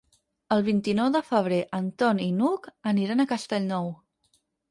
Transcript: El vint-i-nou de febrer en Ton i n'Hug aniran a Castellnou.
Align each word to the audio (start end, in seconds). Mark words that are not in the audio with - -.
El 0.53 0.63
vint-i-nou 0.67 1.09
de 1.15 1.21
febrer 1.27 1.59
en 1.81 1.91
Ton 2.03 2.23
i 2.29 2.31
n'Hug 2.39 2.71
aniran 2.95 3.21
a 3.21 3.29
Castellnou. 3.35 3.93